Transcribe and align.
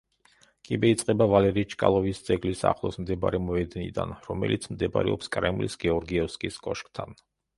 კიბე 0.67 0.89
იწყება 0.93 1.27
ვალერი 1.33 1.63
ჩკალოვის 1.73 2.21
ძეგლის 2.29 2.63
ახლოს 2.69 2.97
მდებარე 3.03 3.41
მოედნიდან, 3.49 4.15
რომელიც 4.29 4.67
მდებარეობს 4.73 5.31
კრემლის 5.37 5.79
გეორგიევსკის 5.87 6.61
კოშკთან. 6.69 7.17